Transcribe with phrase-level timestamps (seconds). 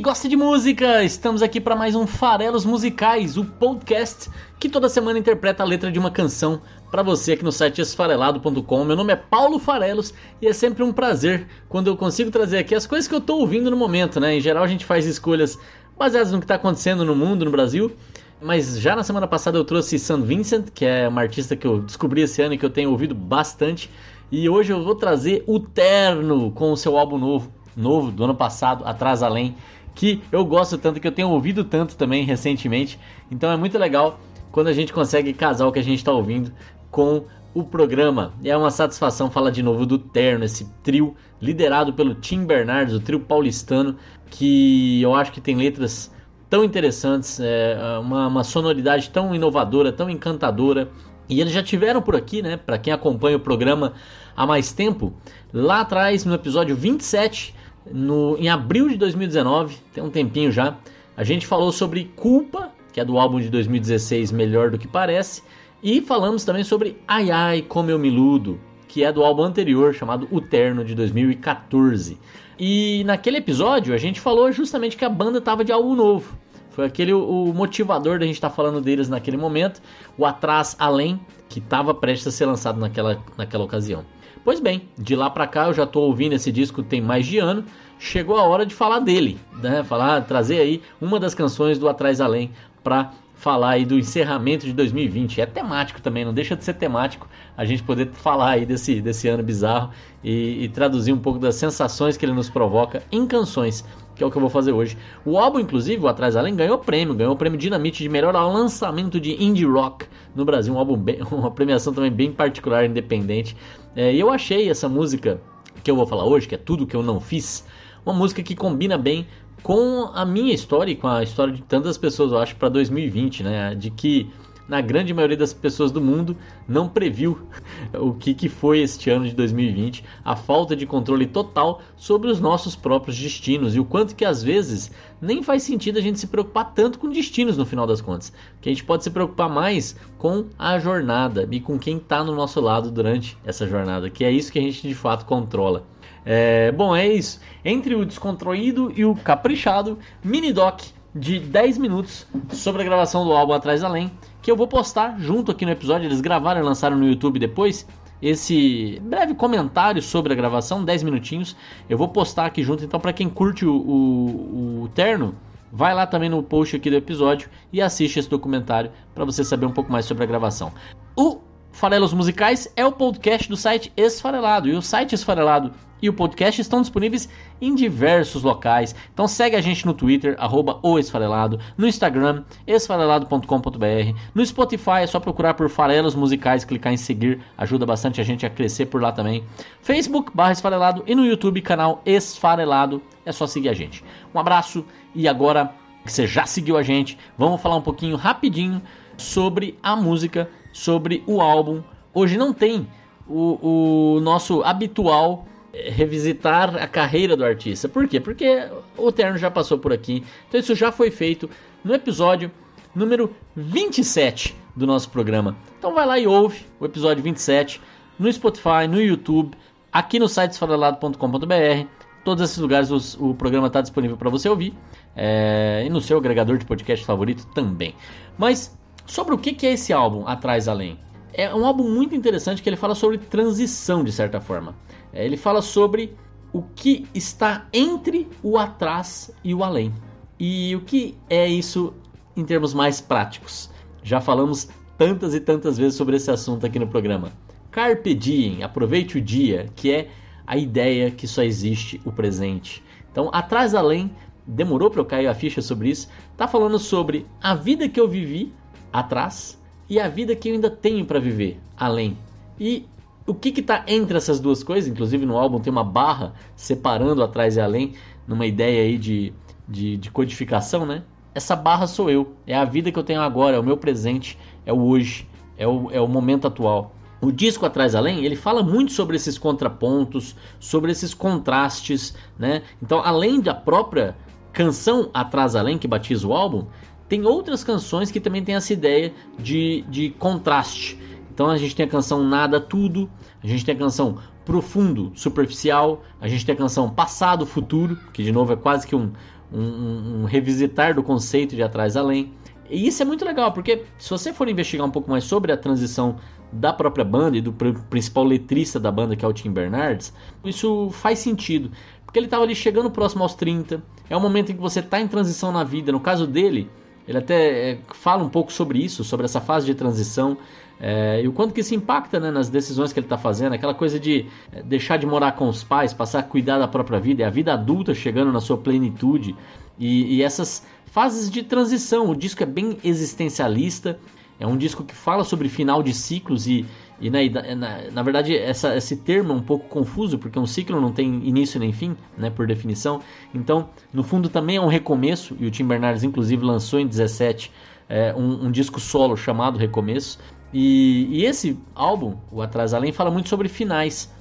[0.00, 1.04] Gosta de música!
[1.04, 5.92] Estamos aqui para mais um Farelos Musicais, o podcast que toda semana interpreta a letra
[5.92, 8.84] de uma canção para você aqui no site esfarelado.com.
[8.84, 12.74] Meu nome é Paulo Farelos e é sempre um prazer quando eu consigo trazer aqui
[12.74, 14.34] as coisas que eu tô ouvindo no momento, né?
[14.36, 15.58] Em geral a gente faz escolhas
[15.98, 17.92] baseadas no que está acontecendo no mundo, no Brasil.
[18.40, 21.78] Mas já na semana passada eu trouxe San Vincent, que é uma artista que eu
[21.78, 23.90] descobri esse ano e que eu tenho ouvido bastante.
[24.32, 28.34] E hoje eu vou trazer o Terno com o seu álbum novo, novo do ano
[28.34, 29.54] passado, Atrás Além,
[29.94, 32.98] que eu gosto tanto, que eu tenho ouvido tanto também recentemente.
[33.30, 34.18] Então é muito legal
[34.50, 36.52] quando a gente consegue casar o que a gente está ouvindo
[36.90, 37.24] com
[37.54, 38.32] o programa.
[38.42, 42.94] E é uma satisfação falar de novo do Terno, esse trio liderado pelo Tim Bernardes,
[42.94, 43.96] o trio paulistano,
[44.30, 46.12] que eu acho que tem letras
[46.48, 50.88] tão interessantes, é, uma, uma sonoridade tão inovadora, tão encantadora.
[51.28, 52.56] E eles já tiveram por aqui, né?
[52.56, 53.92] Para quem acompanha o programa
[54.36, 55.12] há mais tempo,
[55.52, 57.54] lá atrás no episódio 27,
[57.92, 60.76] no, em abril de 2019, tem um tempinho já,
[61.16, 65.42] a gente falou sobre Culpa, que é do álbum de 2016 Melhor do que Parece,
[65.82, 69.94] e falamos também sobre Ai Ai Como Eu Me Ludo, que é do álbum anterior
[69.94, 72.18] chamado O Terno de 2014.
[72.58, 76.36] E naquele episódio a gente falou justamente que a banda estava de álbum novo.
[76.70, 79.80] Foi aquele o motivador da gente estar tá falando deles naquele momento,
[80.16, 84.04] o Atrás Além, que estava prestes a ser lançado naquela, naquela ocasião.
[84.44, 87.38] Pois bem, de lá para cá eu já estou ouvindo esse disco tem mais de
[87.38, 87.64] ano.
[87.98, 89.84] Chegou a hora de falar dele, né?
[89.84, 92.50] Falar, trazer aí uma das canções do Atrás Além
[92.82, 95.40] para falar aí do encerramento de 2020.
[95.40, 99.28] É temático também, não deixa de ser temático a gente poder falar aí desse, desse
[99.28, 99.90] ano bizarro
[100.22, 103.84] e, e traduzir um pouco das sensações que ele nos provoca em canções
[104.20, 104.98] que é o que eu vou fazer hoje.
[105.24, 109.18] O álbum, inclusive, o Atrás Além, ganhou prêmio, ganhou o prêmio Dinamite de melhor lançamento
[109.18, 110.04] de indie rock
[110.34, 113.56] no Brasil, um álbum bem, uma premiação também bem particular, independente.
[113.96, 115.40] É, e eu achei essa música
[115.82, 117.66] que eu vou falar hoje, que é tudo que eu não fiz,
[118.04, 119.26] uma música que combina bem
[119.62, 123.42] com a minha história e com a história de tantas pessoas, eu acho, para 2020,
[123.42, 123.74] né?
[123.74, 124.30] De que
[124.70, 126.36] na grande maioria das pessoas do mundo
[126.66, 127.40] não previu
[127.92, 132.40] o que, que foi este ano de 2020, a falta de controle total sobre os
[132.40, 136.28] nossos próprios destinos e o quanto que às vezes nem faz sentido a gente se
[136.28, 139.96] preocupar tanto com destinos no final das contas, que a gente pode se preocupar mais
[140.16, 144.30] com a jornada e com quem está no nosso lado durante essa jornada, que é
[144.30, 145.84] isso que a gente de fato controla.
[146.24, 147.40] É, bom, é isso.
[147.64, 150.82] Entre o descontraído e o caprichado, mini doc
[151.14, 154.10] de 10 minutos sobre a gravação do álbum Atrás Além,
[154.40, 156.06] que eu vou postar junto aqui no episódio.
[156.06, 157.86] Eles gravaram e lançaram no YouTube depois.
[158.22, 161.56] Esse breve comentário sobre a gravação, 10 minutinhos,
[161.88, 162.84] eu vou postar aqui junto.
[162.84, 165.34] Então, para quem curte o, o, o Terno,
[165.72, 169.66] vai lá também no post aqui do episódio e assiste esse documentário para você saber
[169.66, 170.70] um pouco mais sobre a gravação.
[171.16, 171.38] O
[171.72, 174.68] Farelos Musicais é o podcast do site Esfarelado.
[174.68, 175.72] E o site Esfarelado
[176.02, 177.28] e o podcast estão disponíveis
[177.60, 178.94] em diversos locais.
[179.12, 185.20] Então segue a gente no Twitter, arroba Esfarelado, no Instagram, esfarelado.com.br, no Spotify é só
[185.20, 189.12] procurar por Farelos Musicais, clicar em seguir, ajuda bastante a gente a crescer por lá
[189.12, 189.44] também.
[189.82, 194.04] Facebook, barra Esfarelado e no YouTube, canal Esfarelado, é só seguir a gente.
[194.34, 198.80] Um abraço e agora que você já seguiu a gente, vamos falar um pouquinho rapidinho
[199.18, 201.82] sobre a música, sobre o álbum.
[202.12, 202.86] Hoje não tem
[203.28, 207.88] o, o nosso habitual eh, revisitar a carreira do artista.
[207.88, 208.18] Por quê?
[208.18, 210.24] Porque o Terno já passou por aqui.
[210.48, 211.48] Então isso já foi feito
[211.84, 212.50] no episódio
[212.94, 215.56] número 27 do nosso programa.
[215.78, 217.80] Então vai lá e ouve o episódio 27
[218.18, 219.56] no Spotify, no YouTube,
[219.92, 221.86] aqui no site esfarelado.com.br.
[222.24, 224.74] Todos esses lugares o programa está disponível para você ouvir.
[225.16, 227.94] É, e no seu agregador de podcast favorito também.
[228.38, 228.78] Mas
[229.10, 230.96] sobre o que é esse álbum Atrás Além?
[231.34, 234.74] É um álbum muito interessante que ele fala sobre transição de certa forma.
[235.12, 236.16] É, ele fala sobre
[236.52, 239.92] o que está entre o atrás e o além.
[240.38, 241.92] E o que é isso
[242.36, 243.68] em termos mais práticos?
[244.02, 247.32] Já falamos tantas e tantas vezes sobre esse assunto aqui no programa.
[247.70, 250.08] Carpe diem, aproveite o dia, que é
[250.46, 252.82] a ideia que só existe o presente.
[253.10, 254.10] Então, atrás além,
[254.46, 258.08] demorou para eu cair a ficha sobre isso, tá falando sobre a vida que eu
[258.08, 258.52] vivi
[258.92, 262.16] atrás e a vida que eu ainda tenho para viver além.
[262.58, 262.86] E
[263.26, 264.90] o que está entre essas duas coisas?
[264.90, 267.94] Inclusive no álbum tem uma barra separando atrás e além,
[268.26, 269.32] numa ideia aí de,
[269.68, 271.02] de, de codificação, né?
[271.34, 274.38] essa barra sou eu, é a vida que eu tenho agora, é o meu presente,
[274.66, 276.94] é o hoje, é o, é o momento atual.
[277.20, 282.62] O disco Atrás Além, ele fala muito sobre esses contrapontos, sobre esses contrastes, né?
[282.82, 284.16] Então, além da própria
[284.52, 286.64] canção Atrás Além, que batiza o álbum,
[287.10, 290.96] tem outras canções que também tem essa ideia de, de contraste.
[291.34, 293.10] Então a gente tem a canção Nada Tudo,
[293.42, 298.22] a gente tem a canção Profundo, Superficial, a gente tem a canção Passado Futuro, que
[298.22, 299.10] de novo é quase que um,
[299.52, 302.32] um, um revisitar do conceito de Atrás Além.
[302.70, 305.56] E isso é muito legal, porque se você for investigar um pouco mais sobre a
[305.56, 306.16] transição
[306.52, 310.12] da própria banda e do principal letrista da banda, que é o Tim Bernardes,
[310.44, 311.72] isso faz sentido.
[312.04, 315.00] Porque ele estava ali chegando próximo aos 30, é um momento em que você está
[315.00, 315.90] em transição na vida.
[315.90, 316.70] No caso dele,
[317.10, 320.38] ele até é, fala um pouco sobre isso, sobre essa fase de transição.
[320.78, 323.74] É, e o quanto que isso impacta né, nas decisões que ele está fazendo, aquela
[323.74, 327.24] coisa de é, deixar de morar com os pais, passar a cuidar da própria vida,
[327.24, 329.34] é a vida adulta chegando na sua plenitude
[329.76, 332.08] e, e essas fases de transição.
[332.08, 333.98] O disco é bem existencialista,
[334.38, 336.64] é um disco que fala sobre final de ciclos e,
[337.00, 337.18] e na,
[337.56, 341.26] na, na, verdade, essa, esse termo é um pouco confuso, porque um ciclo não tem
[341.26, 343.00] início nem fim, né, por definição.
[343.34, 347.50] Então, no fundo, também é um recomeço, e o Tim Bernardes, inclusive, lançou em 17
[347.88, 350.18] é, um, um, disco solo chamado Recomeço.
[350.52, 354.12] E, e esse álbum, o Atrás Além, fala muito sobre finais,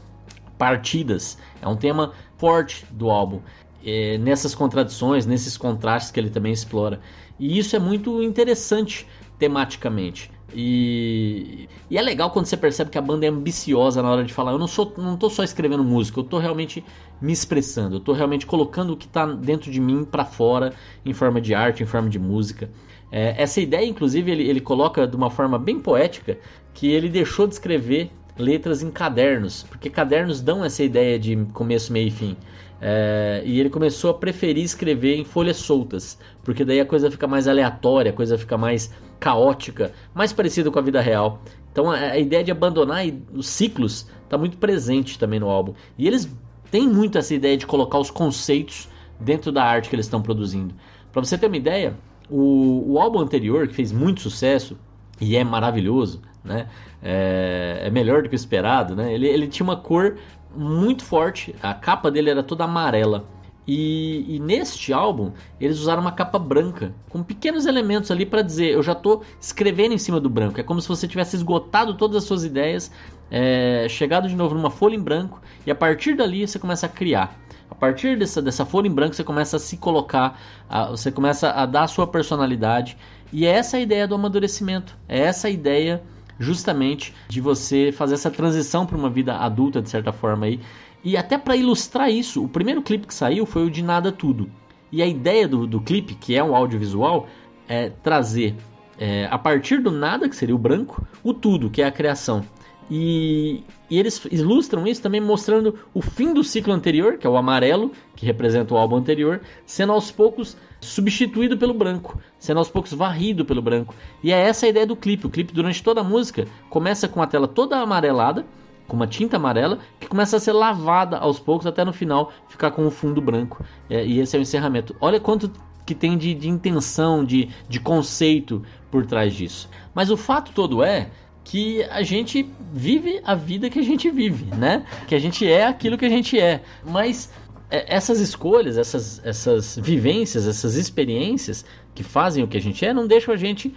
[0.57, 1.37] partidas.
[1.61, 3.41] É um tema forte do álbum.
[3.85, 6.99] É, nessas contradições, nesses contrastes que ele também explora.
[7.37, 9.05] E isso é muito interessante
[9.37, 10.31] tematicamente.
[10.53, 14.33] E, e, é legal quando você percebe que a banda é ambiciosa na hora de
[14.33, 14.51] falar.
[14.51, 16.83] Eu não sou, não tô só escrevendo música, eu tô realmente
[17.21, 20.73] me expressando, eu tô realmente colocando o que está dentro de mim para fora,
[21.05, 22.69] em forma de arte, em forma de música.
[23.11, 26.37] É, essa ideia, inclusive, ele, ele coloca de uma forma bem poética
[26.73, 31.91] que ele deixou de escrever letras em cadernos, porque cadernos dão essa ideia de começo,
[31.91, 32.37] meio e fim.
[32.81, 37.27] É, e ele começou a preferir escrever em folhas soltas, porque daí a coisa fica
[37.27, 41.41] mais aleatória, a coisa fica mais caótica, mais parecida com a vida real.
[41.71, 43.03] Então a, a ideia de abandonar
[43.33, 45.73] os ciclos está muito presente também no álbum.
[45.97, 46.33] E eles
[46.71, 48.87] têm muito essa ideia de colocar os conceitos
[49.19, 50.73] dentro da arte que eles estão produzindo.
[51.11, 51.97] Para você ter uma ideia,
[52.29, 54.77] o, o álbum anterior, que fez muito sucesso
[55.19, 56.67] e é maravilhoso, né?
[57.01, 59.13] É, é, melhor do que o esperado, né?
[59.13, 60.17] Ele, ele tinha uma cor
[60.55, 63.25] muito forte, a capa dele era toda amarela.
[63.71, 65.31] E, e, neste álbum
[65.61, 69.93] eles usaram uma capa branca com pequenos elementos ali para dizer eu já estou escrevendo
[69.93, 70.59] em cima do branco.
[70.59, 72.91] É como se você tivesse esgotado todas as suas ideias,
[73.29, 76.89] é, chegado de novo numa folha em branco e a partir dali você começa a
[76.89, 77.39] criar.
[77.69, 81.51] A partir dessa, dessa folha em branco você começa a se colocar, a, você começa
[81.51, 82.97] a dar a sua personalidade
[83.31, 84.97] e é essa a ideia do amadurecimento.
[85.07, 86.01] É essa a ideia
[86.39, 90.59] justamente de você fazer essa transição para uma vida adulta de certa forma aí.
[91.03, 94.49] E até para ilustrar isso, o primeiro clipe que saiu foi o de Nada Tudo.
[94.91, 97.27] E a ideia do, do clipe, que é um audiovisual,
[97.67, 98.55] é trazer
[98.99, 102.43] é, a partir do nada, que seria o branco, o tudo, que é a criação.
[102.91, 107.37] E, e, eles ilustram isso também mostrando o fim do ciclo anterior, que é o
[107.37, 112.93] amarelo, que representa o álbum anterior, sendo aos poucos substituído pelo branco, sendo aos poucos
[112.93, 113.93] varrido pelo branco.
[114.23, 115.27] E é essa a ideia do clipe.
[115.27, 118.45] O clipe, durante toda a música, começa com a tela toda amarelada,
[118.87, 122.71] com uma tinta amarela, que começa a ser lavada aos poucos até no final ficar
[122.71, 123.63] com o fundo branco.
[123.89, 124.95] É, e esse é o encerramento.
[124.99, 125.51] Olha quanto
[125.85, 129.69] que tem de, de intenção, de, de conceito por trás disso.
[129.93, 131.09] Mas o fato todo é
[131.43, 134.85] que a gente vive a vida que a gente vive, né?
[135.07, 136.61] Que a gente é aquilo que a gente é.
[136.85, 137.31] Mas
[137.69, 143.05] essas escolhas, essas, essas vivências, essas experiências que fazem o que a gente é, não
[143.05, 143.73] deixam a gente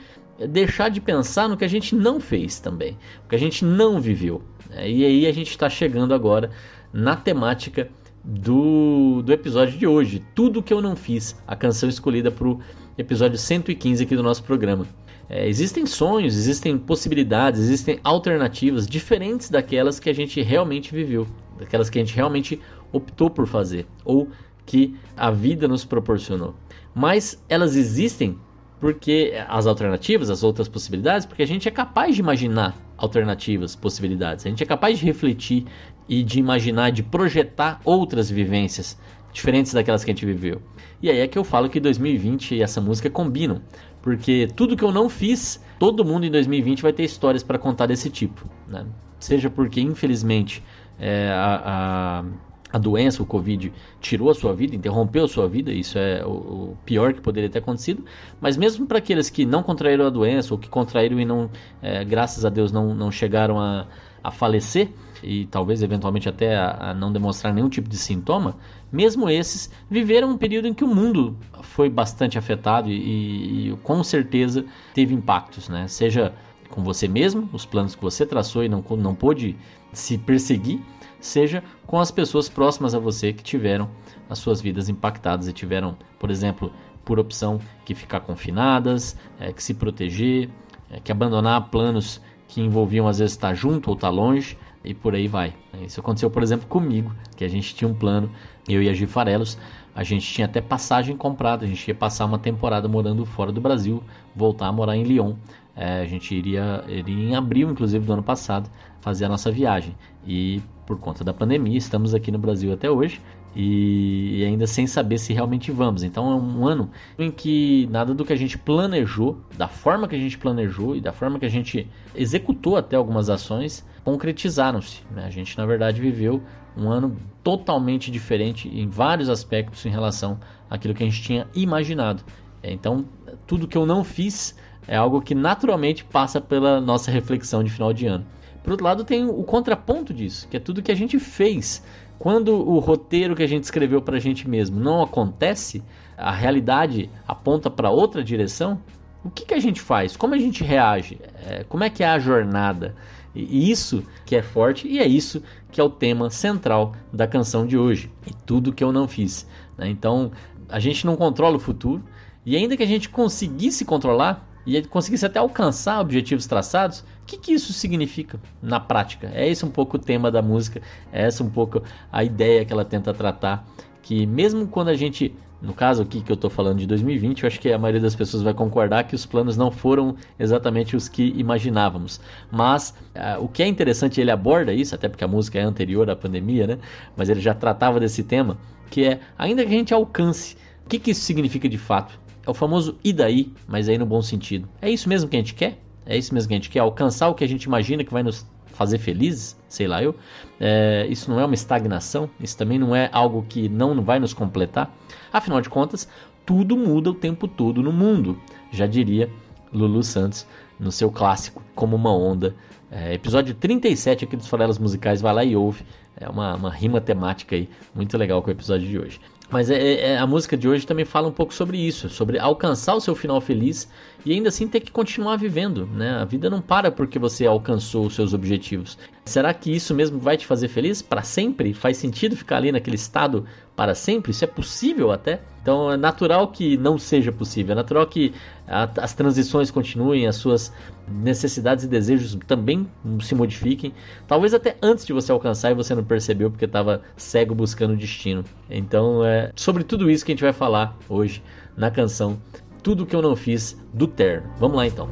[0.49, 4.00] deixar de pensar no que a gente não fez também, o que a gente não
[4.00, 4.42] viveu.
[4.70, 4.90] Né?
[4.90, 6.50] E aí a gente está chegando agora
[6.92, 7.88] na temática
[8.25, 12.61] do, do episódio de hoje, Tudo que eu não fiz, a canção escolhida para o
[12.96, 14.87] episódio 115 aqui do nosso programa.
[15.28, 21.26] É, existem sonhos, existem possibilidades, existem alternativas diferentes daquelas que a gente realmente viveu,
[21.58, 22.61] daquelas que a gente realmente
[22.92, 24.28] optou por fazer ou
[24.66, 26.54] que a vida nos proporcionou.
[26.94, 28.38] Mas elas existem
[28.80, 34.44] porque as alternativas, as outras possibilidades, porque a gente é capaz de imaginar alternativas, possibilidades.
[34.44, 35.66] A gente é capaz de refletir
[36.08, 38.99] e de imaginar, de projetar outras vivências
[39.32, 40.61] diferentes daquelas que a gente viveu.
[41.00, 43.62] E aí é que eu falo que 2020 e essa música combinam,
[44.02, 47.87] porque tudo que eu não fiz, todo mundo em 2020 vai ter histórias para contar
[47.87, 48.84] desse tipo, né?
[49.18, 50.62] Seja porque infelizmente
[50.99, 52.25] é, a, a
[52.72, 56.74] a doença, o Covid, tirou a sua vida, interrompeu a sua vida, isso é o,
[56.86, 58.04] pior que poderia ter acontecido.
[58.40, 61.50] Mas mesmo para aqueles que não contraíram a doença, ou que contraíram e não,
[61.82, 63.86] é, graças a Deus, não, não chegaram a,
[64.24, 64.88] a falecer,
[65.22, 68.56] e talvez eventualmente até a, a, não demonstrar nenhum tipo de sintoma,
[68.90, 74.02] mesmo esses viveram um período em que o mundo foi bastante afetado e, e com
[74.02, 74.64] certeza
[74.94, 75.86] teve impactos, né?
[75.86, 76.34] Seja
[76.70, 79.56] com você mesmo, os planos que você traçou e não, não pôde
[79.92, 80.80] se perseguir,
[81.22, 83.88] seja com as pessoas próximas a você que tiveram
[84.28, 86.72] as suas vidas impactadas e tiveram, por exemplo,
[87.04, 90.50] por opção que ficar confinadas, é, que se proteger,
[90.90, 95.14] é, que abandonar planos que envolviam às vezes estar junto ou estar longe e por
[95.14, 95.54] aí vai.
[95.80, 98.30] Isso aconteceu, por exemplo, comigo, que a gente tinha um plano,
[98.68, 99.56] eu e a Gifarelos,
[99.94, 103.60] a gente tinha até passagem comprada, a gente ia passar uma temporada morando fora do
[103.60, 104.02] Brasil,
[104.34, 105.34] voltar a morar em Lyon.
[105.74, 108.70] É, a gente iria, iria em abril, inclusive, do ano passado,
[109.02, 109.94] fazer a nossa viagem.
[110.26, 113.21] E por conta da pandemia, estamos aqui no Brasil até hoje
[113.54, 116.02] e ainda sem saber se realmente vamos.
[116.02, 120.16] Então é um ano em que nada do que a gente planejou, da forma que
[120.16, 125.02] a gente planejou e da forma que a gente executou até algumas ações, concretizaram-se.
[125.11, 125.25] Né?
[125.26, 126.42] A gente, na verdade, viveu
[126.76, 130.38] um ano totalmente diferente em vários aspectos em relação
[130.71, 132.23] àquilo que a gente tinha imaginado.
[132.62, 133.04] Então,
[133.47, 134.56] tudo que eu não fiz
[134.87, 138.25] é algo que naturalmente passa pela nossa reflexão de final de ano.
[138.62, 141.83] Por outro lado, tem o contraponto disso, que é tudo que a gente fez.
[142.19, 145.83] Quando o roteiro que a gente escreveu para a gente mesmo não acontece,
[146.16, 148.81] a realidade aponta para outra direção,
[149.25, 150.16] o que, que a gente faz?
[150.16, 151.19] Como a gente reage?
[151.45, 152.95] É, como é que é a jornada?
[153.35, 157.66] E isso que é forte e é isso que é o tema central da canção
[157.66, 158.11] de hoje.
[158.26, 159.47] E tudo que eu não fiz.
[159.76, 159.88] Né?
[159.88, 160.31] Então,
[160.69, 162.02] a gente não controla o futuro
[162.45, 167.52] e ainda que a gente conseguisse controlar, e conseguisse até alcançar objetivos traçados, que, que
[167.52, 169.30] isso significa na prática?
[169.34, 172.72] É esse um pouco o tema da música, é essa um pouco a ideia que
[172.72, 173.66] ela tenta tratar,
[174.02, 177.46] que mesmo quando a gente, no caso aqui que eu estou falando de 2020, eu
[177.46, 181.08] acho que a maioria das pessoas vai concordar que os planos não foram exatamente os
[181.08, 182.20] que imaginávamos,
[182.50, 186.10] mas uh, o que é interessante, ele aborda isso, até porque a música é anterior
[186.10, 186.78] à pandemia, né?
[187.16, 188.58] mas ele já tratava desse tema,
[188.90, 192.20] que é, ainda que a gente alcance, o que, que isso significa de fato?
[192.44, 194.68] É o famoso e daí, mas aí no bom sentido.
[194.82, 195.78] É isso mesmo que a gente quer?
[196.06, 196.80] É isso mesmo que a gente quer?
[196.80, 199.56] Alcançar o que a gente imagina que vai nos fazer felizes?
[199.68, 200.14] Sei lá eu.
[200.59, 202.28] É, isso não é uma estagnação?
[202.40, 204.94] Isso também não é algo que não vai nos completar?
[205.32, 206.09] Afinal de contas,
[206.44, 208.38] tudo muda o tempo todo no mundo.
[208.71, 209.30] Já diria
[209.73, 210.47] Lulu Santos
[210.78, 212.54] no seu clássico Como uma Onda.
[212.90, 215.85] É, episódio 37 aqui dos Farelas Musicais, vai lá e ouve.
[216.16, 219.21] É uma, uma rima temática aí, muito legal com o episódio de hoje.
[219.52, 222.94] Mas é, é, a música de hoje também fala um pouco sobre isso, sobre alcançar
[222.94, 223.87] o seu final feliz
[224.25, 226.12] e ainda assim ter que continuar vivendo, né?
[226.12, 228.97] A vida não para porque você alcançou os seus objetivos.
[229.24, 231.72] Será que isso mesmo vai te fazer feliz para sempre?
[231.72, 234.32] Faz sentido ficar ali naquele estado para sempre?
[234.32, 235.40] Isso é possível até?
[235.62, 238.34] Então é natural que não seja possível, é natural que
[238.66, 240.72] a, as transições continuem, as suas
[241.08, 242.88] necessidades e desejos também
[243.20, 243.94] se modifiquem.
[244.26, 247.96] Talvez até antes de você alcançar e você não percebeu porque estava cego buscando o
[247.96, 248.44] destino.
[248.68, 251.40] Então é sobre tudo isso que a gente vai falar hoje
[251.76, 252.38] na canção
[252.82, 254.50] Tudo que eu não fiz do Terno.
[254.58, 255.08] Vamos lá então.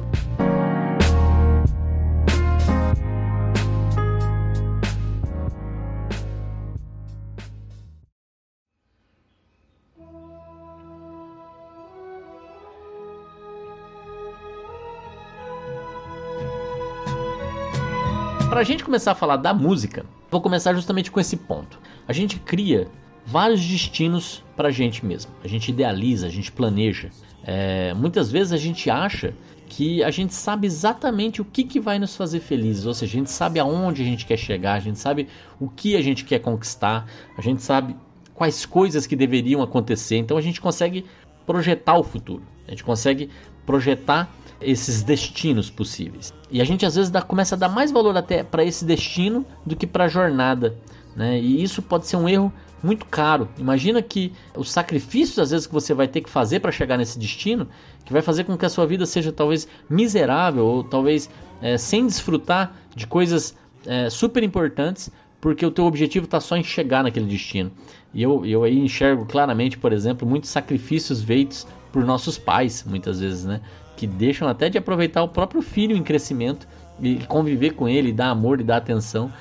[18.61, 21.79] Para a gente começar a falar da música, vou começar justamente com esse ponto.
[22.07, 22.87] A gente cria
[23.25, 25.31] vários destinos para a gente mesmo.
[25.43, 27.09] A gente idealiza, a gente planeja.
[27.43, 29.33] É, muitas vezes a gente acha
[29.67, 33.17] que a gente sabe exatamente o que, que vai nos fazer felizes, ou seja, a
[33.17, 35.27] gente sabe aonde a gente quer chegar, a gente sabe
[35.59, 37.95] o que a gente quer conquistar, a gente sabe
[38.35, 41.03] quais coisas que deveriam acontecer, então a gente consegue
[41.47, 43.27] projetar o futuro, a gente consegue
[43.65, 44.29] projetar
[44.61, 46.33] esses destinos possíveis.
[46.49, 49.45] E a gente às vezes dá, começa a dar mais valor até para esse destino
[49.65, 50.77] do que para a jornada.
[51.15, 51.39] Né?
[51.39, 52.53] E isso pode ser um erro
[52.83, 53.47] muito caro.
[53.57, 57.17] Imagina que os sacrifícios às vezes que você vai ter que fazer para chegar nesse
[57.17, 57.67] destino,
[58.05, 61.29] que vai fazer com que a sua vida seja talvez miserável ou talvez
[61.61, 66.63] é, sem desfrutar de coisas é, super importantes, porque o teu objetivo está só em
[66.63, 67.71] chegar naquele destino.
[68.13, 73.19] E eu, eu aí enxergo claramente, por exemplo, muitos sacrifícios feitos por nossos pais, muitas
[73.19, 73.61] vezes, né?
[73.95, 76.67] Que deixam até de aproveitar o próprio filho em crescimento
[76.99, 79.31] e conviver com ele, dar amor e dar atenção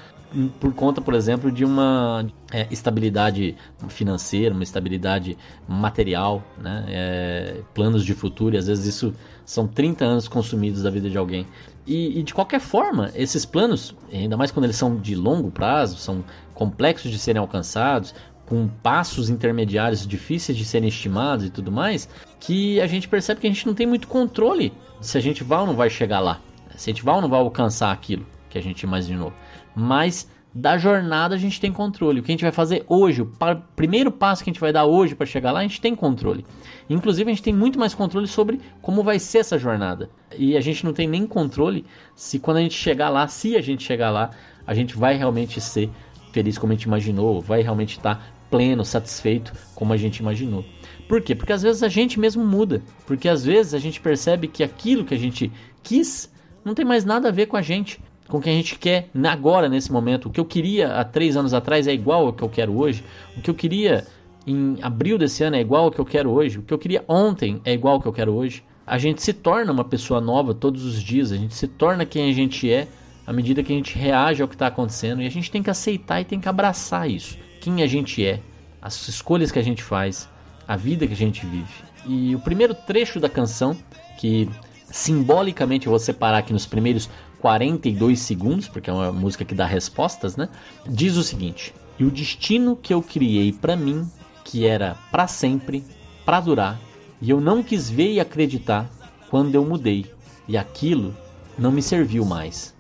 [0.60, 3.56] por conta, por exemplo, de uma é, estabilidade
[3.88, 6.84] financeira, uma estabilidade material, né?
[6.88, 9.14] É, planos de futuro, e às vezes isso
[9.44, 11.46] são 30 anos consumidos da vida de alguém.
[11.86, 15.96] E, e, de qualquer forma, esses planos, ainda mais quando eles são de longo prazo,
[15.96, 18.14] são complexos de serem alcançados,
[18.50, 22.08] com passos intermediários difíceis de serem estimados e tudo mais,
[22.40, 25.60] que a gente percebe que a gente não tem muito controle se a gente vai
[25.60, 26.40] ou não vai chegar lá,
[26.74, 29.32] se a gente vai ou não vai alcançar aquilo que a gente imaginou.
[29.72, 32.18] Mas da jornada a gente tem controle.
[32.18, 33.30] O que a gente vai fazer hoje, o
[33.76, 36.44] primeiro passo que a gente vai dar hoje para chegar lá, a gente tem controle.
[36.88, 40.10] Inclusive, a gente tem muito mais controle sobre como vai ser essa jornada.
[40.36, 43.60] E a gente não tem nem controle se quando a gente chegar lá, se a
[43.60, 44.30] gente chegar lá,
[44.66, 45.88] a gente vai realmente ser
[46.32, 50.64] feliz como a gente imaginou, vai realmente estar pleno, satisfeito como a gente imaginou.
[51.08, 51.34] Por quê?
[51.34, 52.82] Porque às vezes a gente mesmo muda.
[53.06, 55.50] Porque às vezes a gente percebe que aquilo que a gente
[55.82, 56.30] quis
[56.64, 59.10] não tem mais nada a ver com a gente com o que a gente quer
[59.24, 60.26] agora, nesse momento.
[60.26, 63.04] O que eu queria há três anos atrás é igual ao que eu quero hoje.
[63.36, 64.06] O que eu queria
[64.46, 66.58] em abril desse ano é igual ao que eu quero hoje.
[66.58, 68.62] O que eu queria ontem é igual ao que eu quero hoje.
[68.86, 71.32] A gente se torna uma pessoa nova todos os dias.
[71.32, 72.86] A gente se torna quem a gente é
[73.26, 75.20] à medida que a gente reage ao que está acontecendo.
[75.22, 77.36] E a gente tem que aceitar e tem que abraçar isso.
[77.60, 78.40] Quem a gente é,
[78.80, 80.28] as escolhas que a gente faz,
[80.66, 81.72] a vida que a gente vive.
[82.06, 83.76] E o primeiro trecho da canção,
[84.18, 84.48] que
[84.90, 89.66] simbolicamente eu vou separar aqui nos primeiros 42 segundos, porque é uma música que dá
[89.66, 90.48] respostas, né?
[90.86, 94.08] Diz o seguinte: "E o destino que eu criei para mim,
[94.44, 95.84] que era para sempre,
[96.24, 96.80] para durar,
[97.20, 98.90] e eu não quis ver e acreditar
[99.28, 100.06] quando eu mudei,
[100.48, 101.14] e aquilo
[101.58, 102.74] não me serviu mais."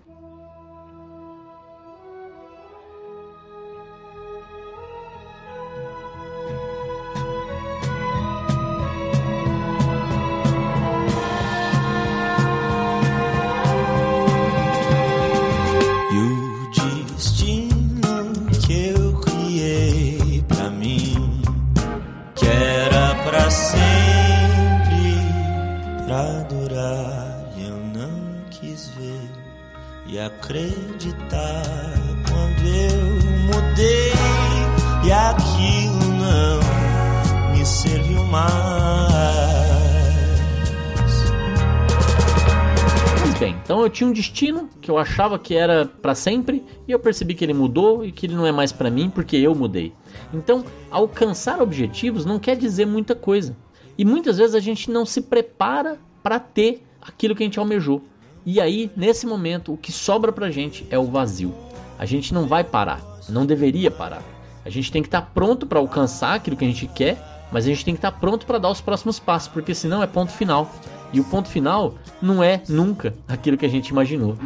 [43.48, 47.34] Então eu tinha um destino que eu achava que era para sempre e eu percebi
[47.34, 49.92] que ele mudou e que ele não é mais para mim porque eu mudei.
[50.32, 53.56] Então, alcançar objetivos não quer dizer muita coisa.
[53.96, 58.02] E muitas vezes a gente não se prepara para ter aquilo que a gente almejou.
[58.44, 61.54] E aí, nesse momento, o que sobra pra gente é o vazio.
[61.98, 64.22] A gente não vai parar, não deveria parar.
[64.64, 67.64] A gente tem que estar tá pronto para alcançar aquilo que a gente quer, mas
[67.64, 70.06] a gente tem que estar tá pronto para dar os próximos passos, porque senão é
[70.06, 70.70] ponto final.
[71.12, 74.36] E o ponto final não é nunca aquilo que a gente imaginou.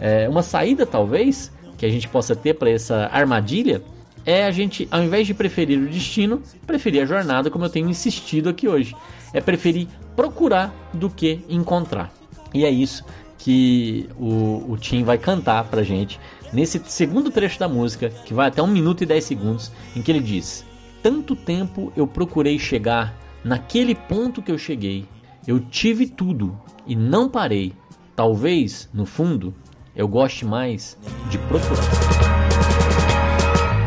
[0.00, 3.82] É, uma saída, talvez, que a gente possa ter para essa armadilha
[4.26, 7.88] é a gente, ao invés de preferir o destino, preferir a jornada, como eu tenho
[7.88, 8.94] insistido aqui hoje.
[9.32, 12.12] É preferir procurar do que encontrar.
[12.52, 13.04] E é isso
[13.38, 16.20] que o, o Tim vai cantar pra gente
[16.52, 20.10] nesse segundo trecho da música, que vai até 1 minuto e 10 segundos, em que
[20.10, 20.64] ele diz:
[21.02, 25.06] Tanto tempo eu procurei chegar naquele ponto que eu cheguei,
[25.46, 27.72] eu tive tudo e não parei.
[28.16, 29.54] Talvez, no fundo,
[29.94, 30.98] eu goste mais
[31.30, 31.84] de procurar.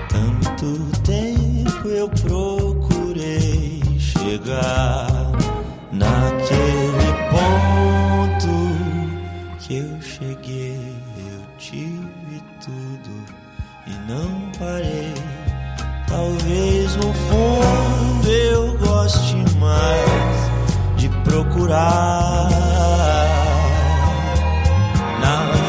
[0.09, 5.10] Tanto tempo eu procurei chegar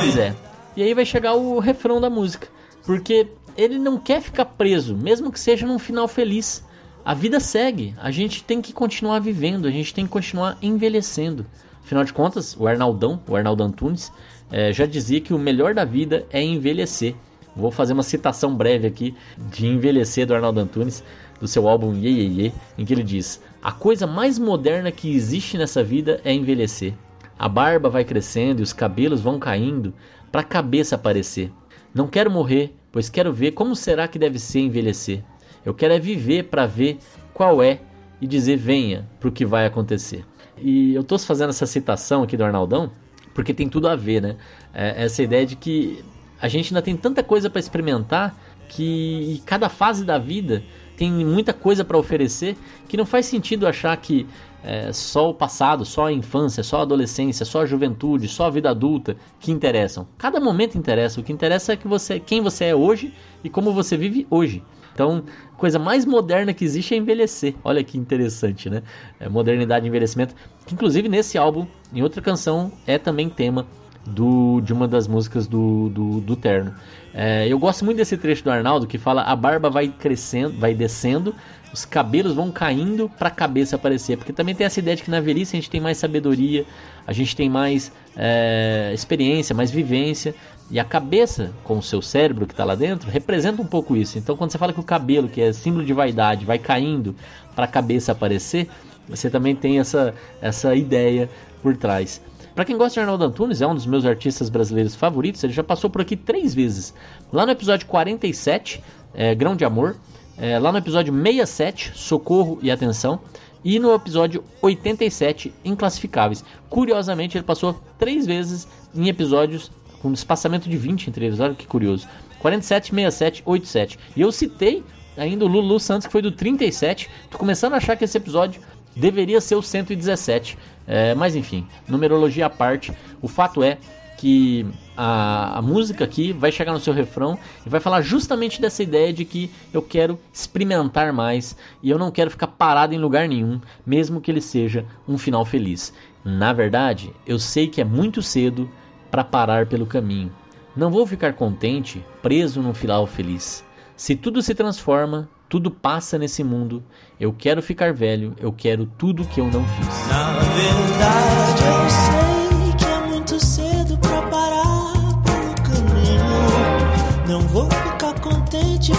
[0.00, 0.34] Pois é.
[0.76, 2.48] E aí vai chegar o refrão da música.
[2.84, 6.64] Porque ele não quer ficar preso, mesmo que seja num final feliz.
[7.04, 11.46] A vida segue, a gente tem que continuar vivendo, a gente tem que continuar envelhecendo.
[11.84, 14.12] Afinal de contas, o Arnaldão, o Arnaldo Antunes,
[14.50, 17.14] é, já dizia que o melhor da vida é envelhecer.
[17.54, 19.14] Vou fazer uma citação breve aqui
[19.50, 21.04] de Envelhecer do Arnaldo Antunes,
[21.38, 25.14] do seu álbum Ye Ye Ye, em que ele diz: A coisa mais moderna que
[25.14, 26.94] existe nessa vida é envelhecer.
[27.38, 29.94] A barba vai crescendo e os cabelos vão caindo
[30.32, 31.52] para a cabeça aparecer.
[31.94, 35.22] Não quero morrer, pois quero ver como será que deve ser envelhecer.
[35.64, 36.98] Eu quero é viver para ver
[37.32, 37.80] qual é
[38.20, 40.24] e dizer venha para o que vai acontecer.
[40.58, 42.90] E eu estou fazendo essa citação aqui do Arnaldão
[43.32, 44.36] porque tem tudo a ver, né?
[44.74, 46.04] É essa ideia de que
[46.40, 48.36] a gente ainda tem tanta coisa para experimentar
[48.68, 50.64] que cada fase da vida
[50.96, 52.56] tem muita coisa para oferecer
[52.88, 54.26] que não faz sentido achar que
[54.64, 58.50] é, só o passado, só a infância, só a adolescência, só a juventude, só a
[58.50, 60.06] vida adulta que interessam.
[60.16, 61.20] Cada momento interessa.
[61.20, 64.62] O que interessa é que você, quem você é hoje e como você vive hoje.
[64.94, 67.54] Então, a coisa mais moderna que existe é envelhecer.
[67.64, 68.82] Olha que interessante, né?
[69.18, 70.34] É modernidade e envelhecimento.
[70.70, 73.66] Inclusive, nesse álbum, em outra canção, é também tema
[74.06, 76.74] do, de uma das músicas do, do, do Terno.
[77.14, 80.74] É, eu gosto muito desse trecho do Arnaldo que fala a barba vai crescendo, vai
[80.74, 81.34] descendo,
[81.72, 84.16] os cabelos vão caindo para a cabeça aparecer.
[84.16, 86.64] Porque também tem essa ideia de que na velhice a gente tem mais sabedoria,
[87.06, 90.34] a gente tem mais é, experiência, mais vivência.
[90.70, 94.18] E a cabeça, com o seu cérebro que está lá dentro, representa um pouco isso.
[94.18, 97.14] Então, quando você fala que o cabelo, que é símbolo de vaidade, vai caindo
[97.54, 98.68] para a cabeça aparecer,
[99.06, 101.28] você também tem essa, essa ideia
[101.62, 102.22] por trás.
[102.54, 105.42] Para quem gosta de Arnaldo Antunes, é um dos meus artistas brasileiros favoritos.
[105.42, 106.92] Ele já passou por aqui três vezes.
[107.32, 108.82] Lá no episódio 47,
[109.14, 109.96] é, Grão de Amor.
[110.36, 113.20] É, lá no episódio 67, Socorro e Atenção.
[113.64, 116.44] E no episódio 87, Inclassificáveis.
[116.68, 119.70] Curiosamente, ele passou três vezes em episódios
[120.02, 121.40] com um espaçamento de 20 entre eles.
[121.40, 122.06] Olha que curioso.
[122.40, 123.98] 47, 67, 87.
[124.16, 124.82] E eu citei
[125.16, 127.08] ainda o Lulu Santos, que foi do 37.
[127.30, 128.60] Tô começando a achar que esse episódio
[128.96, 130.58] deveria ser o 117.
[130.86, 133.78] É, mas enfim, numerologia à parte, o fato é
[134.22, 134.64] que
[134.96, 139.12] a, a, música aqui vai chegar no seu refrão e vai falar justamente dessa ideia
[139.12, 143.60] de que eu quero experimentar mais e eu não quero ficar parado em lugar nenhum,
[143.84, 145.92] mesmo que ele seja um final feliz.
[146.24, 148.70] Na verdade, eu sei que é muito cedo
[149.10, 150.32] para parar pelo caminho.
[150.76, 153.64] Não vou ficar contente preso num final feliz.
[153.96, 156.82] Se tudo se transforma, tudo passa nesse mundo.
[157.20, 160.08] Eu quero ficar velho, eu quero tudo que eu não fiz.
[160.08, 167.28] Na verdade, eu sei que é muito cedo pra parar pelo caminho.
[167.28, 168.92] Não vou ficar contente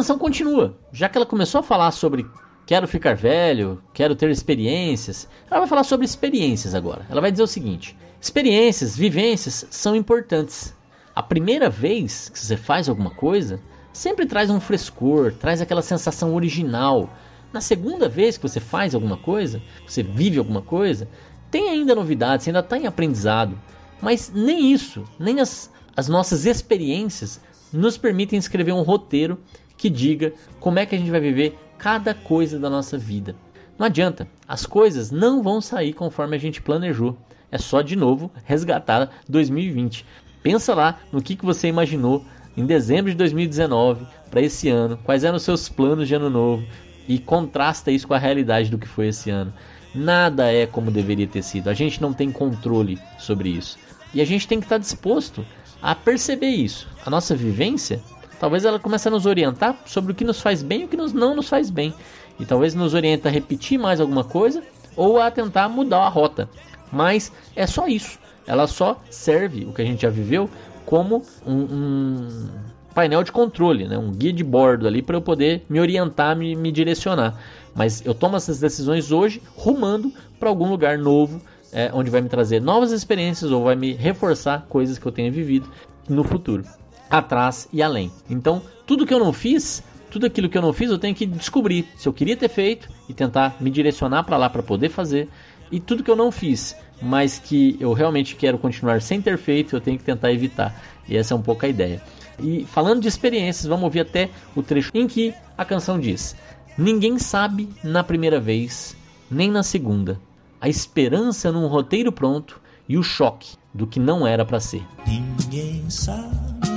[0.00, 0.74] canção continua.
[0.90, 2.24] Já que ela começou a falar sobre
[2.64, 7.04] quero ficar velho, quero ter experiências, ela vai falar sobre experiências agora.
[7.10, 10.74] Ela vai dizer o seguinte: experiências, vivências são importantes.
[11.14, 13.60] A primeira vez que você faz alguma coisa
[13.92, 17.10] sempre traz um frescor, traz aquela sensação original.
[17.52, 21.06] Na segunda vez que você faz alguma coisa, você vive alguma coisa,
[21.50, 23.58] tem ainda novidades, você ainda está em aprendizado.
[24.00, 27.38] Mas nem isso, nem as, as nossas experiências
[27.72, 29.38] nos permitem escrever um roteiro
[29.80, 33.34] que diga como é que a gente vai viver cada coisa da nossa vida.
[33.78, 37.16] Não adianta, as coisas não vão sair conforme a gente planejou.
[37.50, 40.04] É só de novo resgatar 2020.
[40.42, 42.22] Pensa lá no que, que você imaginou
[42.54, 46.62] em dezembro de 2019 para esse ano, quais eram os seus planos de ano novo
[47.08, 49.50] e contrasta isso com a realidade do que foi esse ano.
[49.94, 51.70] Nada é como deveria ter sido.
[51.70, 53.78] A gente não tem controle sobre isso.
[54.12, 55.42] E a gente tem que estar disposto
[55.80, 56.86] a perceber isso.
[57.06, 58.02] A nossa vivência,
[58.40, 60.96] talvez ela comece a nos orientar sobre o que nos faz bem e o que
[60.96, 61.94] nos, não nos faz bem.
[62.40, 64.62] E talvez nos oriente a repetir mais alguma coisa
[64.96, 66.48] ou a tentar mudar a rota.
[66.90, 68.18] Mas é só isso.
[68.46, 70.48] Ela só serve o que a gente já viveu
[70.86, 72.48] como um, um
[72.94, 73.96] painel de controle, né?
[73.98, 77.38] um guia de bordo ali para eu poder me orientar, me, me direcionar.
[77.74, 81.40] Mas eu tomo essas decisões hoje rumando para algum lugar novo,
[81.72, 85.30] é, onde vai me trazer novas experiências ou vai me reforçar coisas que eu tenha
[85.30, 85.70] vivido
[86.08, 86.64] no futuro,
[87.10, 88.10] atrás e além.
[88.28, 91.26] Então, tudo que eu não fiz, tudo aquilo que eu não fiz, eu tenho que
[91.26, 95.28] descobrir se eu queria ter feito e tentar me direcionar para lá para poder fazer.
[95.70, 99.76] E tudo que eu não fiz, mas que eu realmente quero continuar sem ter feito,
[99.76, 100.74] eu tenho que tentar evitar.
[101.08, 102.02] E essa é um pouco a ideia.
[102.42, 106.34] E falando de experiências, vamos ouvir até o trecho em que a canção diz:
[106.76, 108.96] Ninguém sabe na primeira vez,
[109.30, 110.18] nem na segunda.
[110.60, 114.82] A esperança num roteiro pronto e o choque do que não era para ser.
[115.06, 116.69] Ninguém sabe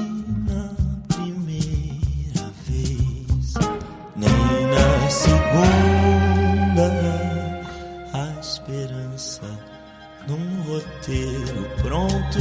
[5.14, 6.90] segunda.
[8.14, 9.44] A esperança
[10.28, 12.40] num roteiro pronto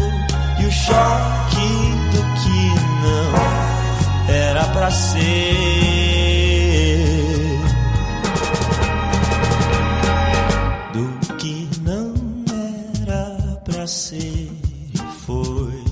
[0.60, 1.70] e o choque
[2.12, 2.62] do que
[3.02, 5.22] não era pra ser.
[10.92, 12.14] Do que não
[13.02, 15.82] era pra ser e foi.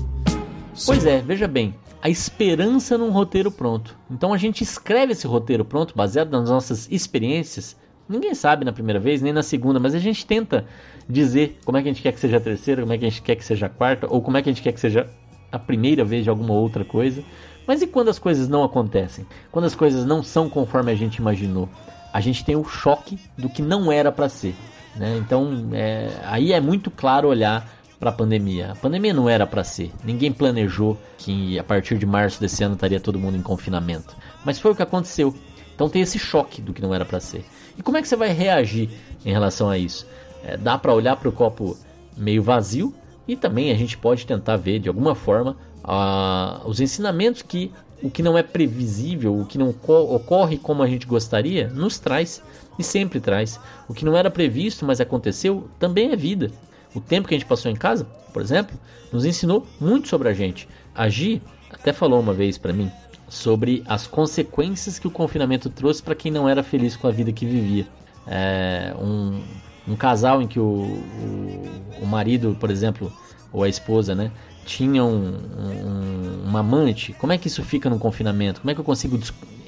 [0.85, 3.95] Pois é, veja bem, a esperança num roteiro pronto.
[4.09, 7.75] Então a gente escreve esse roteiro pronto, baseado nas nossas experiências,
[8.11, 10.65] Ninguém sabe na primeira vez, nem na segunda, mas a gente tenta
[11.07, 13.09] dizer como é que a gente quer que seja a terceira, como é que a
[13.09, 15.09] gente quer que seja a quarta, ou como é que a gente quer que seja
[15.49, 17.23] a primeira vez de alguma outra coisa.
[17.65, 19.25] Mas e quando as coisas não acontecem?
[19.49, 21.69] Quando as coisas não são conforme a gente imaginou?
[22.11, 24.55] A gente tem o choque do que não era para ser.
[24.97, 25.15] Né?
[25.17, 27.65] Então, é, aí é muito claro olhar
[28.01, 28.71] para a pandemia.
[28.71, 29.91] A pandemia não era para ser.
[30.03, 34.15] Ninguém planejou que a partir de março desse ano estaria todo mundo em confinamento.
[34.43, 35.35] Mas foi o que aconteceu.
[35.75, 37.45] Então tem esse choque do que não era para ser.
[37.77, 38.89] E como é que você vai reagir
[39.23, 40.07] em relação a isso?
[40.43, 41.77] É, dá para olhar para o copo
[42.17, 42.91] meio vazio
[43.27, 48.09] e também a gente pode tentar ver de alguma forma a, os ensinamentos que o
[48.09, 52.41] que não é previsível, o que não ocorre como a gente gostaria, nos traz
[52.79, 53.59] e sempre traz.
[53.87, 56.49] O que não era previsto, mas aconteceu, também é vida.
[56.93, 58.77] O tempo que a gente passou em casa, por exemplo,
[59.11, 60.67] nos ensinou muito sobre a gente.
[60.93, 62.91] A Gi até falou uma vez para mim
[63.29, 67.31] sobre as consequências que o confinamento trouxe para quem não era feliz com a vida
[67.31, 67.87] que vivia.
[68.27, 69.41] É, um,
[69.87, 73.11] um casal em que o, o, o marido, por exemplo,
[73.53, 74.31] ou a esposa, né,
[74.65, 78.61] tinha um, um, uma amante, como é que isso fica no confinamento?
[78.61, 79.17] Como é que eu consigo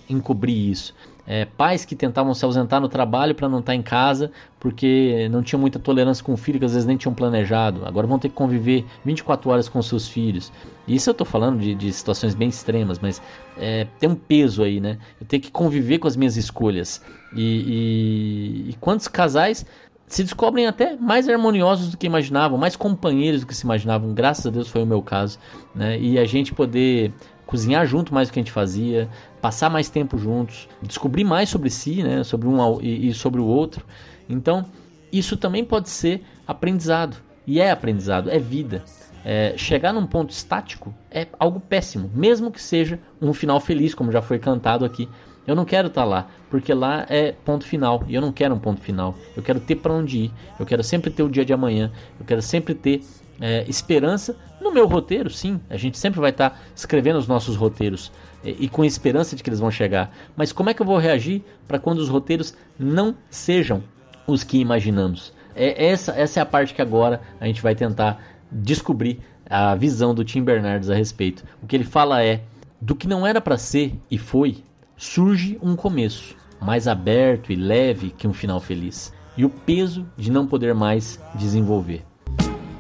[0.09, 0.93] encobrir isso?
[1.25, 5.27] É, pais que tentavam se ausentar no trabalho para não estar tá em casa porque
[5.29, 7.85] não tinham muita tolerância com o filho que às vezes nem tinham planejado.
[7.85, 10.51] Agora vão ter que conviver 24 horas com seus filhos.
[10.87, 13.21] Isso eu estou falando de, de, situações bem extremas, mas
[13.57, 14.97] é, tem um peso aí, né?
[15.19, 17.01] Eu tenho que conviver com as minhas escolhas.
[17.35, 19.65] E, e, e quantos casais
[20.13, 24.13] se descobrem até mais harmoniosos do que imaginavam, mais companheiros do que se imaginavam.
[24.13, 25.39] Graças a Deus foi o meu caso,
[25.73, 25.99] né?
[25.99, 27.11] E a gente poder
[27.47, 29.09] cozinhar junto mais do que a gente fazia,
[29.41, 32.23] passar mais tempo juntos, descobrir mais sobre si, né?
[32.23, 33.83] Sobre um e, sobre o outro.
[34.29, 34.65] Então,
[35.11, 37.17] isso também pode ser aprendizado.
[37.47, 38.83] E é aprendizado, é vida.
[39.25, 44.11] É, chegar num ponto estático é algo péssimo, mesmo que seja um final feliz, como
[44.11, 45.09] já foi cantado aqui.
[45.45, 48.55] Eu não quero estar tá lá, porque lá é ponto final e eu não quero
[48.55, 49.15] um ponto final.
[49.35, 50.31] Eu quero ter para onde ir.
[50.59, 51.91] Eu quero sempre ter o dia de amanhã.
[52.19, 53.01] Eu quero sempre ter
[53.41, 55.59] é, esperança no meu roteiro, sim.
[55.69, 58.11] A gente sempre vai estar tá escrevendo os nossos roteiros
[58.43, 60.15] e, e, com esperança de que eles vão chegar.
[60.35, 63.83] Mas como é que eu vou reagir para quando os roteiros não sejam
[64.25, 65.33] os que imaginamos?
[65.55, 70.15] É essa, essa é a parte que agora a gente vai tentar descobrir a visão
[70.15, 71.43] do Tim Bernardes a respeito.
[71.61, 72.41] O que ele fala é
[72.79, 74.63] do que não era para ser e foi
[74.97, 80.31] surge um começo mais aberto e leve que um final feliz, e o peso de
[80.31, 82.05] não poder mais desenvolver.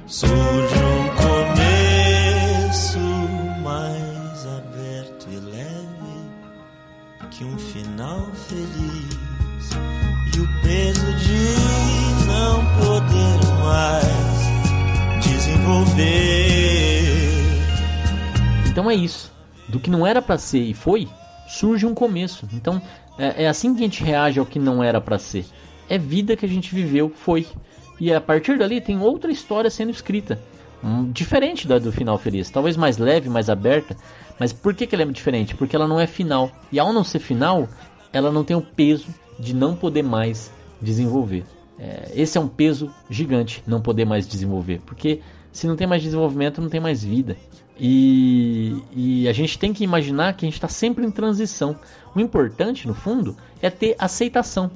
[0.05, 2.99] Surge um começo
[3.61, 6.29] mais aberto e leve
[7.31, 9.19] que um final feliz,
[10.35, 14.23] e o peso de não poder mais
[15.23, 16.33] desenvolver.
[18.69, 19.31] Então é isso.
[19.67, 21.07] Do que não era para ser e foi,
[21.53, 22.47] surge um começo.
[22.53, 22.81] Então
[23.17, 25.45] é, é assim que a gente reage ao que não era para ser.
[25.87, 27.45] É vida que a gente viveu, foi.
[27.99, 30.41] E a partir dali tem outra história sendo escrita.
[30.83, 32.49] Um, diferente da do final feliz.
[32.49, 33.95] Talvez mais leve, mais aberta.
[34.39, 35.55] Mas por que, que ela é diferente?
[35.55, 36.51] Porque ela não é final.
[36.71, 37.69] E ao não ser final,
[38.11, 39.07] ela não tem o peso
[39.39, 41.45] de não poder mais desenvolver.
[41.79, 44.81] É, esse é um peso gigante, não poder mais desenvolver.
[44.85, 47.37] Porque se não tem mais desenvolvimento, não tem mais vida.
[47.79, 51.75] E, e, a gente tem que imaginar que a gente está sempre em transição.
[52.15, 54.69] O importante, no fundo, é ter aceitação.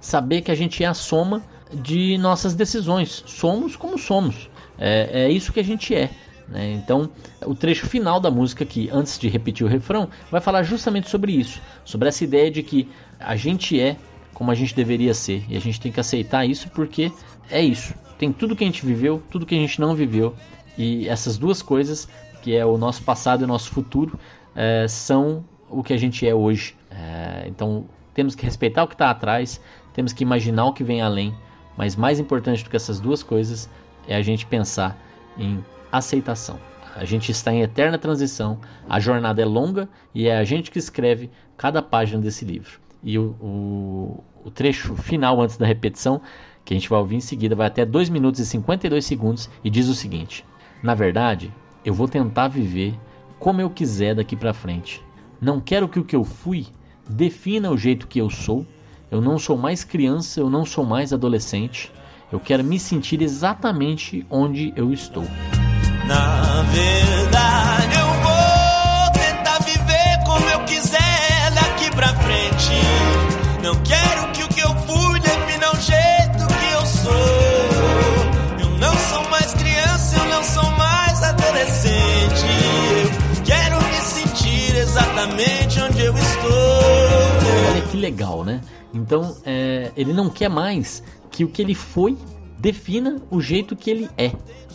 [0.00, 3.24] Saber que a gente é a soma de nossas decisões.
[3.26, 4.48] Somos como somos.
[4.78, 6.10] É, é isso que a gente é.
[6.48, 6.72] Né?
[6.72, 7.10] Então,
[7.44, 11.32] o trecho final da música, aqui, antes de repetir o refrão, vai falar justamente sobre
[11.32, 11.60] isso.
[11.84, 12.88] Sobre essa ideia de que
[13.18, 13.96] a gente é
[14.40, 15.44] como a gente deveria ser.
[15.48, 17.12] E a gente tem que aceitar isso porque
[17.50, 17.94] é isso.
[18.18, 20.34] Tem tudo que a gente viveu, tudo que a gente não viveu.
[20.76, 22.08] E essas duas coisas,
[22.42, 24.18] que é o nosso passado e o nosso futuro,
[24.54, 26.76] é, são o que a gente é hoje.
[26.90, 29.60] É, então temos que respeitar o que está atrás,
[29.92, 31.34] temos que imaginar o que vem além,
[31.76, 33.68] mas mais importante do que essas duas coisas
[34.08, 34.96] é a gente pensar
[35.38, 36.58] em aceitação.
[36.96, 40.78] A gente está em eterna transição, a jornada é longa e é a gente que
[40.78, 42.80] escreve cada página desse livro.
[43.02, 46.20] E o, o, o trecho final, antes da repetição,
[46.64, 49.70] que a gente vai ouvir em seguida, vai até 2 minutos e 52 segundos e
[49.70, 50.44] diz o seguinte:
[50.82, 51.52] na verdade,
[51.84, 52.94] eu vou tentar viver
[53.38, 55.02] como eu quiser daqui para frente.
[55.40, 56.66] Não quero que o que eu fui
[57.08, 58.66] defina o jeito que eu sou.
[59.10, 61.90] Eu não sou mais criança, eu não sou mais adolescente.
[62.30, 65.24] Eu quero me sentir exatamente onde eu estou.
[66.06, 67.39] Na verdade,
[88.10, 88.60] legal, né?
[88.92, 92.16] Então é, ele não quer mais que o que ele foi
[92.58, 94.32] defina o jeito que ele é.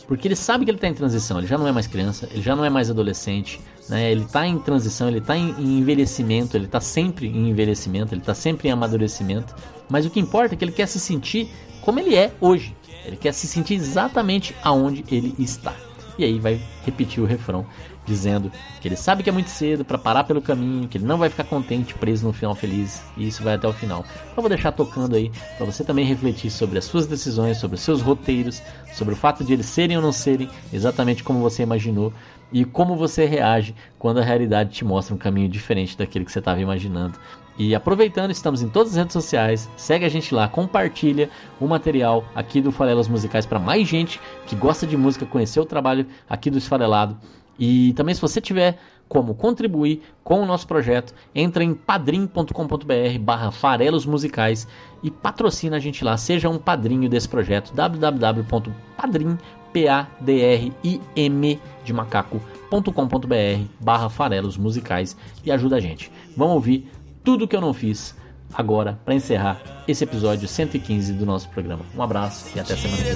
[0.08, 2.42] Porque ele sabe que ele está em transição, ele já não é mais criança, ele
[2.42, 4.12] já não é mais adolescente, né?
[4.12, 8.22] ele está em transição, ele está em, em, envelhecimento, ele está sempre em envelhecimento, ele
[8.22, 9.56] está sempre em amadurecimento.
[9.90, 11.50] Mas o que importa é que ele quer se sentir
[11.82, 12.76] como ele é hoje.
[13.04, 15.76] Ele quer se sentir exatamente aonde ele está.
[16.18, 17.66] E aí vai repetir o refrão
[18.06, 21.18] dizendo que ele sabe que é muito cedo para parar pelo caminho, que ele não
[21.18, 24.06] vai ficar contente preso no final feliz, e isso vai até o final.
[24.36, 27.82] Eu vou deixar tocando aí para você também refletir sobre as suas decisões, sobre os
[27.82, 28.62] seus roteiros,
[28.94, 32.14] sobre o fato de eles serem ou não serem exatamente como você imaginou
[32.52, 36.40] e como você reage quando a realidade te mostra um caminho diferente daquele que você
[36.40, 37.20] estava imaginando.
[37.58, 42.26] E aproveitando, estamos em todas as redes sociais, segue a gente lá, compartilha o material
[42.36, 46.50] aqui do Farelas Musicais para mais gente que gosta de música, conhecer o trabalho aqui
[46.50, 47.18] do Esfarelado.
[47.58, 53.52] E também se você tiver como contribuir com o nosso projeto, entra em padrim.com.br barra
[53.52, 54.68] farelos musicais
[55.04, 59.38] e patrocina a gente lá, seja um padrinho desse projeto, www.padrim,
[59.72, 66.12] P-A-D-R-I-M de macaco.com.br barra farelos musicais e ajuda a gente.
[66.36, 66.90] Vamos ouvir
[67.24, 68.16] tudo que eu não fiz
[68.54, 71.86] agora para encerrar esse episódio 115 do nosso programa.
[71.96, 73.16] Um abraço e até semana que vem.